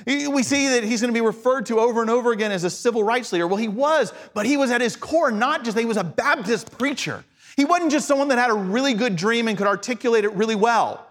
We 0.06 0.42
see 0.42 0.68
that 0.68 0.84
he's 0.84 1.02
going 1.02 1.12
to 1.12 1.18
be 1.18 1.24
referred 1.24 1.66
to 1.66 1.78
over 1.78 2.00
and 2.00 2.10
over 2.10 2.32
again 2.32 2.50
as 2.50 2.64
a 2.64 2.70
civil 2.70 3.04
rights 3.04 3.30
leader. 3.32 3.46
Well, 3.46 3.58
he 3.58 3.68
was, 3.68 4.14
but 4.32 4.46
he 4.46 4.56
was 4.56 4.70
at 4.70 4.80
his 4.80 4.96
core 4.96 5.30
not 5.30 5.64
just 5.64 5.74
that 5.74 5.82
he 5.82 5.86
was 5.86 5.98
a 5.98 6.04
Baptist 6.04 6.76
preacher. 6.78 7.22
He 7.56 7.66
wasn't 7.66 7.92
just 7.92 8.08
someone 8.08 8.28
that 8.28 8.38
had 8.38 8.50
a 8.50 8.54
really 8.54 8.94
good 8.94 9.16
dream 9.16 9.48
and 9.48 9.58
could 9.58 9.66
articulate 9.66 10.24
it 10.24 10.32
really 10.32 10.54
well. 10.54 11.06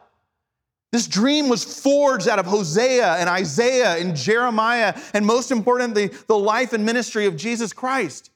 This 0.91 1.07
dream 1.07 1.47
was 1.47 1.63
forged 1.63 2.27
out 2.27 2.37
of 2.37 2.45
Hosea 2.45 3.15
and 3.15 3.29
Isaiah 3.29 3.95
and 3.95 4.15
Jeremiah, 4.15 4.99
and 5.13 5.25
most 5.25 5.51
importantly, 5.51 6.07
the 6.27 6.37
life 6.37 6.73
and 6.73 6.85
ministry 6.85 7.25
of 7.25 7.37
Jesus 7.37 7.71
Christ. 7.71 8.29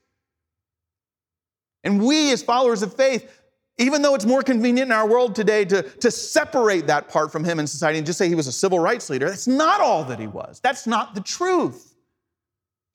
And 1.84 2.02
we, 2.04 2.32
as 2.32 2.42
followers 2.42 2.82
of 2.82 2.94
faith, 2.96 3.30
even 3.78 4.02
though 4.02 4.16
it's 4.16 4.26
more 4.26 4.42
convenient 4.42 4.90
in 4.90 4.92
our 4.94 5.08
world 5.08 5.36
today 5.36 5.66
to, 5.66 5.84
to 5.84 6.10
separate 6.10 6.88
that 6.88 7.10
part 7.10 7.32
from 7.32 7.44
him 7.44 7.60
in 7.60 7.68
society 7.68 7.98
and 7.98 8.08
just 8.08 8.18
say 8.18 8.30
he 8.30 8.36
was 8.36 8.48
a 8.48 8.52
civil 8.54 8.80
rights 8.80 9.10
leader, 9.10 9.30
that's 9.30 9.48
not 9.48 9.82
all 9.82 10.06
that 10.06 10.20
he 10.20 10.28
was. 10.28 10.62
That's 10.64 10.88
not 10.88 11.14
the 11.14 11.22
truth. 11.22 11.94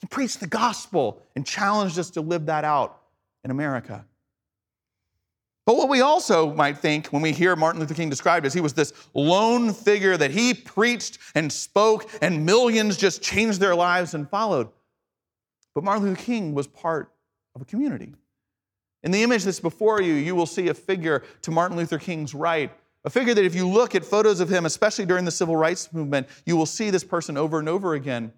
He 0.01 0.07
preached 0.07 0.41
the 0.41 0.47
gospel 0.47 1.23
and 1.37 1.47
challenged 1.47 1.99
us 1.99 2.11
to 2.11 2.23
live 2.23 2.47
that 2.47 2.65
out 2.65 2.99
in 3.45 3.51
America. 3.51 4.07
But 5.71 5.77
what 5.77 5.89
we 5.89 6.01
also 6.01 6.53
might 6.53 6.79
think 6.79 7.07
when 7.13 7.23
we 7.23 7.31
hear 7.31 7.55
Martin 7.55 7.81
Luther 7.81 7.95
King 7.95 8.11
described 8.11 8.45
as 8.45 8.53
he 8.53 8.61
was 8.61 8.73
this 8.73 8.93
lone 9.15 9.73
figure 9.73 10.17
that 10.17 10.33
he 10.33 10.53
preached 10.53 11.21
and 11.37 11.53
spoke, 11.53 12.11
and 12.21 12.45
millions 12.45 12.97
just 12.97 13.23
changed 13.23 13.61
their 13.61 13.77
lives 13.77 14.15
and 14.15 14.29
followed. 14.29 14.69
But 15.73 15.85
Martin 15.85 16.07
Luther 16.07 16.21
King 16.21 16.55
was 16.55 16.67
part 16.67 17.13
of 17.55 17.63
a 17.63 17.65
community. 17.65 18.13
In 19.05 19.13
the 19.13 19.23
image 19.23 19.45
that's 19.45 19.61
before 19.61 20.03
you, 20.03 20.15
you 20.15 20.35
will 20.35 20.45
see 20.45 20.67
a 20.71 20.75
figure 20.75 21.23
to 21.43 21.53
Martin 21.53 21.77
Luther 21.77 22.01
King's 22.01 22.35
right, 22.35 22.73
a 23.05 23.11
figure 23.11 23.33
that 23.33 23.45
if 23.45 23.55
you 23.55 23.69
look 23.69 23.95
at 23.95 24.05
photos 24.05 24.41
of 24.41 24.49
him, 24.49 24.67
especially 24.67 25.07
during 25.07 25.25
the 25.25 25.31
civil 25.31 25.55
rights 25.55 25.93
movement, 25.93 26.27
you 26.47 26.57
will 26.57 26.67
see 26.67 26.91
this 26.91 27.05
person 27.05 27.37
over 27.37 27.61
and 27.61 27.69
over 27.69 27.95
again. 27.95 28.33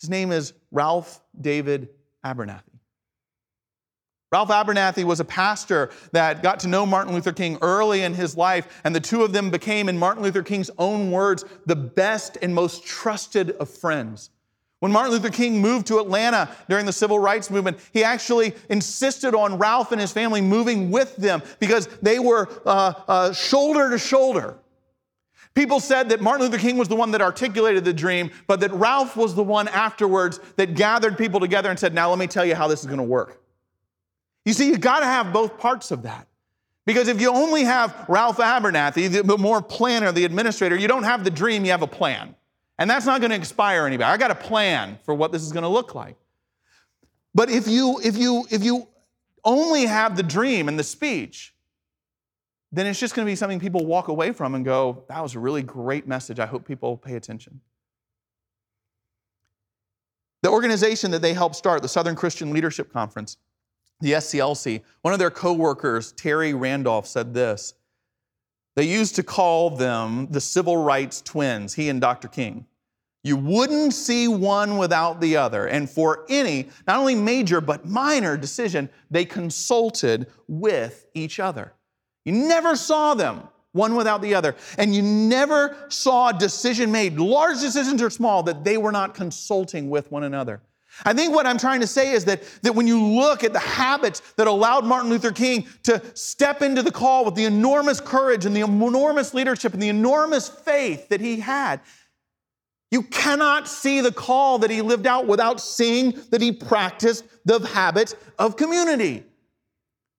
His 0.00 0.08
name 0.08 0.30
is 0.30 0.52
Ralph 0.70 1.22
David 1.40 1.88
Abernathy. 2.24 2.69
Ralph 4.32 4.50
Abernathy 4.50 5.02
was 5.02 5.18
a 5.18 5.24
pastor 5.24 5.90
that 6.12 6.40
got 6.40 6.60
to 6.60 6.68
know 6.68 6.86
Martin 6.86 7.14
Luther 7.14 7.32
King 7.32 7.58
early 7.62 8.02
in 8.02 8.14
his 8.14 8.36
life, 8.36 8.80
and 8.84 8.94
the 8.94 9.00
two 9.00 9.24
of 9.24 9.32
them 9.32 9.50
became, 9.50 9.88
in 9.88 9.98
Martin 9.98 10.22
Luther 10.22 10.44
King's 10.44 10.70
own 10.78 11.10
words, 11.10 11.44
the 11.66 11.74
best 11.74 12.38
and 12.40 12.54
most 12.54 12.84
trusted 12.84 13.50
of 13.52 13.68
friends. 13.68 14.30
When 14.78 14.92
Martin 14.92 15.12
Luther 15.12 15.30
King 15.30 15.60
moved 15.60 15.88
to 15.88 15.98
Atlanta 15.98 16.48
during 16.68 16.86
the 16.86 16.92
civil 16.92 17.18
rights 17.18 17.50
movement, 17.50 17.78
he 17.92 18.04
actually 18.04 18.54
insisted 18.70 19.34
on 19.34 19.58
Ralph 19.58 19.90
and 19.92 20.00
his 20.00 20.12
family 20.12 20.40
moving 20.40 20.90
with 20.90 21.16
them 21.16 21.42
because 21.58 21.86
they 22.00 22.18
were 22.18 22.48
uh, 22.64 22.94
uh, 23.08 23.32
shoulder 23.32 23.90
to 23.90 23.98
shoulder. 23.98 24.56
People 25.54 25.80
said 25.80 26.08
that 26.10 26.20
Martin 26.20 26.46
Luther 26.46 26.58
King 26.58 26.78
was 26.78 26.86
the 26.86 26.96
one 26.96 27.10
that 27.10 27.20
articulated 27.20 27.84
the 27.84 27.92
dream, 27.92 28.30
but 28.46 28.60
that 28.60 28.72
Ralph 28.72 29.16
was 29.16 29.34
the 29.34 29.42
one 29.42 29.66
afterwards 29.68 30.38
that 30.56 30.76
gathered 30.76 31.18
people 31.18 31.40
together 31.40 31.68
and 31.68 31.78
said, 31.78 31.92
Now 31.92 32.08
let 32.08 32.18
me 32.20 32.28
tell 32.28 32.46
you 32.46 32.54
how 32.54 32.68
this 32.68 32.80
is 32.80 32.86
going 32.86 32.98
to 32.98 33.04
work. 33.04 33.42
You 34.44 34.52
see, 34.52 34.68
you 34.68 34.78
got 34.78 35.00
to 35.00 35.06
have 35.06 35.32
both 35.32 35.58
parts 35.58 35.90
of 35.90 36.02
that. 36.02 36.26
Because 36.86 37.08
if 37.08 37.20
you 37.20 37.30
only 37.30 37.64
have 37.64 38.06
Ralph 38.08 38.38
Abernathy, 38.38 39.24
the 39.24 39.38
more 39.38 39.62
planner, 39.62 40.12
the 40.12 40.24
administrator, 40.24 40.76
you 40.76 40.88
don't 40.88 41.04
have 41.04 41.24
the 41.24 41.30
dream, 41.30 41.64
you 41.64 41.70
have 41.70 41.82
a 41.82 41.86
plan. 41.86 42.34
And 42.78 42.88
that's 42.88 43.04
not 43.04 43.20
going 43.20 43.30
to 43.30 43.36
expire 43.36 43.86
anybody. 43.86 44.10
I 44.10 44.16
got 44.16 44.30
a 44.30 44.34
plan 44.34 44.98
for 45.04 45.14
what 45.14 45.30
this 45.32 45.42
is 45.42 45.52
going 45.52 45.62
to 45.62 45.68
look 45.68 45.94
like. 45.94 46.16
But 47.34 47.50
if 47.50 47.68
you 47.68 48.00
if 48.02 48.16
you 48.16 48.44
if 48.50 48.64
you 48.64 48.88
only 49.44 49.86
have 49.86 50.16
the 50.16 50.22
dream 50.22 50.66
and 50.68 50.78
the 50.78 50.82
speech, 50.82 51.54
then 52.72 52.86
it's 52.86 52.98
just 52.98 53.14
going 53.14 53.26
to 53.26 53.30
be 53.30 53.36
something 53.36 53.60
people 53.60 53.84
walk 53.84 54.08
away 54.08 54.32
from 54.32 54.54
and 54.54 54.64
go, 54.64 55.04
that 55.08 55.22
was 55.22 55.34
a 55.34 55.38
really 55.38 55.62
great 55.62 56.08
message. 56.08 56.38
I 56.38 56.46
hope 56.46 56.66
people 56.66 56.96
pay 56.96 57.16
attention. 57.16 57.60
The 60.42 60.50
organization 60.50 61.10
that 61.10 61.20
they 61.20 61.34
helped 61.34 61.56
start, 61.56 61.82
the 61.82 61.88
Southern 61.88 62.16
Christian 62.16 62.52
Leadership 62.52 62.92
Conference, 62.92 63.36
the 64.00 64.12
SCLC, 64.12 64.82
one 65.02 65.12
of 65.12 65.18
their 65.18 65.30
coworkers, 65.30 66.12
Terry 66.12 66.54
Randolph, 66.54 67.06
said 67.06 67.34
this. 67.34 67.74
They 68.76 68.84
used 68.84 69.16
to 69.16 69.22
call 69.22 69.70
them 69.70 70.28
the 70.30 70.40
civil 70.40 70.76
rights 70.76 71.20
twins, 71.20 71.74
he 71.74 71.88
and 71.88 72.00
Dr. 72.00 72.28
King. 72.28 72.66
You 73.22 73.36
wouldn't 73.36 73.92
see 73.92 74.28
one 74.28 74.78
without 74.78 75.20
the 75.20 75.36
other. 75.36 75.66
And 75.66 75.90
for 75.90 76.24
any, 76.30 76.68
not 76.86 76.98
only 76.98 77.14
major, 77.14 77.60
but 77.60 77.86
minor 77.86 78.36
decision, 78.36 78.88
they 79.10 79.26
consulted 79.26 80.26
with 80.48 81.06
each 81.14 81.38
other. 81.38 81.74
You 82.24 82.32
never 82.32 82.76
saw 82.76 83.14
them 83.14 83.42
one 83.72 83.94
without 83.94 84.22
the 84.22 84.34
other. 84.34 84.56
And 84.78 84.94
you 84.94 85.02
never 85.02 85.76
saw 85.88 86.30
a 86.30 86.38
decision 86.38 86.90
made, 86.90 87.18
large 87.18 87.60
decisions 87.60 88.00
or 88.00 88.10
small, 88.10 88.42
that 88.44 88.64
they 88.64 88.78
were 88.78 88.92
not 88.92 89.14
consulting 89.14 89.90
with 89.90 90.10
one 90.10 90.24
another. 90.24 90.62
I 91.04 91.12
think 91.12 91.34
what 91.34 91.46
I'm 91.46 91.58
trying 91.58 91.80
to 91.80 91.86
say 91.86 92.12
is 92.12 92.24
that, 92.26 92.42
that 92.62 92.74
when 92.74 92.86
you 92.86 93.02
look 93.02 93.44
at 93.44 93.52
the 93.52 93.58
habits 93.58 94.20
that 94.36 94.46
allowed 94.46 94.84
Martin 94.84 95.10
Luther 95.10 95.32
King 95.32 95.66
to 95.84 96.02
step 96.14 96.62
into 96.62 96.82
the 96.82 96.92
call 96.92 97.24
with 97.24 97.34
the 97.34 97.44
enormous 97.44 98.00
courage 98.00 98.46
and 98.46 98.54
the 98.54 98.60
enormous 98.60 99.34
leadership 99.34 99.72
and 99.72 99.82
the 99.82 99.88
enormous 99.88 100.48
faith 100.48 101.08
that 101.08 101.20
he 101.20 101.40
had, 101.40 101.80
you 102.90 103.02
cannot 103.02 103.68
see 103.68 104.00
the 104.00 104.12
call 104.12 104.58
that 104.58 104.70
he 104.70 104.82
lived 104.82 105.06
out 105.06 105.26
without 105.26 105.60
seeing 105.60 106.20
that 106.30 106.40
he 106.40 106.50
practiced 106.50 107.24
the 107.44 107.60
habit 107.60 108.14
of 108.38 108.56
community. 108.56 109.24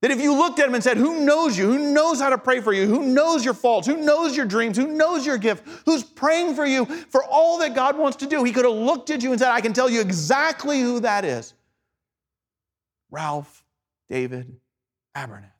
That 0.02 0.10
if 0.10 0.20
you 0.20 0.34
looked 0.34 0.60
at 0.60 0.68
him 0.68 0.74
and 0.74 0.84
said, 0.84 0.98
Who 0.98 1.24
knows 1.24 1.58
you? 1.58 1.68
Who 1.72 1.94
knows 1.94 2.20
how 2.20 2.30
to 2.30 2.38
pray 2.38 2.60
for 2.60 2.74
you? 2.74 2.88
Who 2.88 3.06
knows 3.06 3.46
your 3.46 3.54
faults? 3.54 3.88
Who 3.88 3.98
knows 3.98 4.36
your 4.36 4.48
dreams? 4.48 4.78
Who 4.78 4.88
knows 4.88 5.26
your 5.26 5.38
gift? 5.38 5.68
Who's 5.86 6.04
praying 6.04 6.56
for 6.56 6.66
you 6.66 6.86
for 6.86 7.24
all 7.24 7.60
that 7.60 7.76
God 7.76 7.98
wants 7.98 8.18
to 8.18 8.28
do? 8.28 8.44
He 8.44 8.52
could 8.52 8.66
have 8.66 8.74
looked 8.74 9.12
at 9.12 9.22
you 9.22 9.32
and 9.32 9.40
said, 9.40 9.52
I 9.52 9.62
can 9.62 9.74
tell 9.74 9.90
you 9.90 10.02
exactly 10.02 10.82
who 10.82 11.02
that 11.02 11.24
is 11.24 11.54
Ralph 13.12 13.64
David 14.10 14.56
Abernathy. 15.16 15.52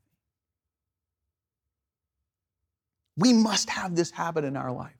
We 3.18 3.34
must 3.34 3.70
have 3.70 3.96
this 3.96 4.10
habit 4.10 4.44
in 4.44 4.58
our 4.58 4.72
life. 4.72 4.98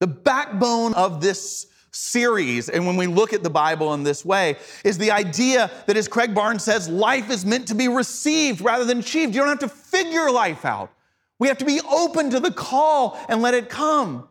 The 0.00 0.06
backbone 0.06 0.94
of 0.94 1.20
this 1.20 1.66
series, 1.90 2.68
and 2.68 2.86
when 2.86 2.96
we 2.96 3.06
look 3.06 3.32
at 3.32 3.42
the 3.42 3.50
Bible 3.50 3.94
in 3.94 4.02
this 4.02 4.24
way, 4.24 4.56
is 4.84 4.98
the 4.98 5.10
idea 5.10 5.70
that, 5.86 5.96
as 5.96 6.08
Craig 6.08 6.34
Barnes 6.34 6.64
says, 6.64 6.88
life 6.88 7.30
is 7.30 7.44
meant 7.44 7.68
to 7.68 7.74
be 7.74 7.88
received 7.88 8.60
rather 8.60 8.84
than 8.84 8.98
achieved. 8.98 9.34
You 9.34 9.40
don't 9.40 9.48
have 9.48 9.58
to 9.60 9.68
figure 9.68 10.30
life 10.30 10.64
out. 10.64 10.92
We 11.38 11.48
have 11.48 11.58
to 11.58 11.64
be 11.64 11.80
open 11.88 12.30
to 12.30 12.40
the 12.40 12.50
call 12.50 13.18
and 13.28 13.42
let 13.42 13.54
it 13.54 13.68
come. 13.68 14.28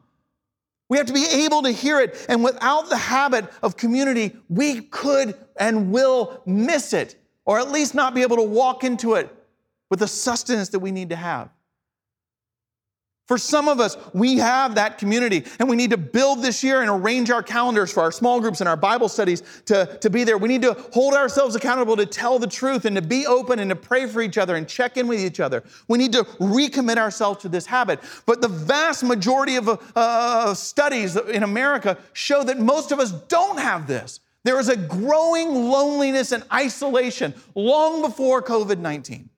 We 0.90 0.98
have 0.98 1.08
to 1.08 1.14
be 1.14 1.26
able 1.46 1.64
to 1.64 1.72
hear 1.72 2.00
it. 2.00 2.26
And 2.30 2.44
without 2.44 2.90
the 2.90 2.98
habit 2.98 3.46
of 3.62 3.76
community, 3.78 4.36
we 4.50 4.82
could 4.82 5.36
and 5.60 5.92
will 5.92 6.42
miss 6.46 6.94
it, 6.94 7.16
or 7.46 7.60
at 7.60 7.72
least 7.72 7.96
not 7.96 8.14
be 8.14 8.22
able 8.22 8.38
to 8.38 8.44
walk 8.44 8.84
into 8.84 9.16
it 9.16 9.34
with 9.90 10.00
the 10.00 10.08
sustenance 10.08 10.70
that 10.70 10.80
we 10.80 10.92
need 10.92 11.10
to 11.10 11.16
have. 11.16 11.50
For 13.28 13.38
some 13.38 13.68
of 13.68 13.82
us, 13.82 13.98
we 14.14 14.38
have 14.38 14.76
that 14.76 14.98
community 14.98 15.44
and 15.60 15.68
we 15.68 15.76
need 15.76 15.90
to 15.90 15.98
build 15.98 16.42
this 16.42 16.64
year 16.64 16.82
and 16.82 16.90
arrange 16.90 17.30
our 17.30 17.44
calendars 17.44 17.92
for 17.92 18.02
our 18.02 18.12
small 18.12 18.40
groups 18.40 18.62
and 18.62 18.70
our 18.70 18.78
Bible 18.78 19.10
studies 19.10 19.44
to, 19.66 19.98
to 20.00 20.10
be 20.10 20.24
there. 20.24 20.38
We 20.38 20.48
need 20.48 20.62
to 20.62 20.74
hold 20.94 21.14
ourselves 21.14 21.54
accountable 21.54 21.98
to 21.98 22.06
tell 22.06 22.40
the 22.40 22.48
truth 22.48 22.86
and 22.86 22.96
to 22.96 23.02
be 23.02 23.28
open 23.28 23.60
and 23.60 23.70
to 23.70 23.76
pray 23.76 24.08
for 24.08 24.22
each 24.22 24.38
other 24.38 24.56
and 24.56 24.66
check 24.66 24.96
in 24.96 25.08
with 25.08 25.20
each 25.20 25.42
other. 25.42 25.64
We 25.90 25.98
need 25.98 26.14
to 26.14 26.24
recommit 26.40 26.98
ourselves 26.98 27.42
to 27.42 27.50
this 27.50 27.66
habit. 27.66 28.00
But 28.26 28.40
the 28.42 28.48
vast 28.48 29.04
majority 29.04 29.58
of 29.58 29.68
uh, 29.96 30.54
studies 30.54 31.18
in 31.18 31.44
America 31.44 31.98
show 32.14 32.44
that 32.46 32.60
most 32.60 32.94
of 32.94 33.00
us 33.00 33.12
don't 33.12 33.60
have 33.60 33.88
this. 33.88 34.22
There 34.46 34.58
is 34.58 34.70
a 34.70 34.78
growing 34.78 35.54
loneliness 35.54 36.32
and 36.32 36.46
isolation 36.54 37.34
long 37.56 38.02
before 38.02 38.42
COVID 38.42 38.78
19. 38.78 39.30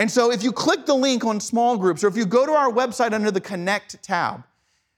And 0.00 0.10
so 0.10 0.32
if 0.32 0.42
you 0.42 0.50
click 0.50 0.86
the 0.86 0.94
link 0.94 1.26
on 1.26 1.40
small 1.40 1.76
groups, 1.76 2.02
or 2.02 2.08
if 2.08 2.16
you 2.16 2.24
go 2.24 2.46
to 2.46 2.52
our 2.52 2.72
website 2.72 3.12
under 3.12 3.30
the 3.30 3.40
Connect 3.40 4.02
tab, 4.02 4.42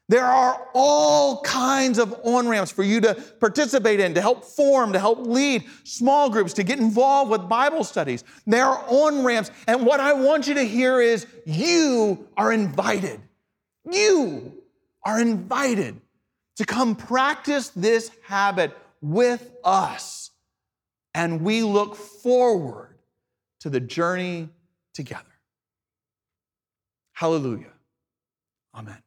there 0.08 0.24
are 0.24 0.68
all 0.74 1.40
kinds 1.40 1.98
of 1.98 2.14
on 2.22 2.46
ramps 2.46 2.70
for 2.70 2.84
you 2.84 3.00
to 3.00 3.14
participate 3.40 3.98
in, 3.98 4.14
to 4.14 4.20
help 4.20 4.44
form, 4.44 4.92
to 4.92 5.00
help 5.00 5.26
lead 5.26 5.64
small 5.82 6.30
groups, 6.30 6.52
to 6.52 6.62
get 6.62 6.78
involved 6.78 7.32
with 7.32 7.48
Bible 7.48 7.82
studies. 7.82 8.22
There 8.46 8.64
are 8.64 8.84
on 8.86 9.24
ramps. 9.24 9.50
And 9.66 9.84
what 9.84 9.98
I 9.98 10.12
want 10.12 10.46
you 10.46 10.54
to 10.54 10.62
hear 10.62 11.00
is 11.00 11.26
you 11.46 12.28
are 12.36 12.52
invited. 12.52 13.20
You 13.90 14.62
are 15.04 15.20
invited 15.20 16.00
to 16.58 16.64
come 16.64 16.94
practice 16.94 17.70
this 17.70 18.12
habit 18.22 18.72
with 19.00 19.50
us. 19.64 20.30
And 21.12 21.40
we 21.40 21.64
look 21.64 21.96
forward 21.96 22.98
to 23.62 23.68
the 23.68 23.80
journey 23.80 24.48
together. 24.92 25.24
Hallelujah. 27.12 27.72
Amen. 28.74 29.02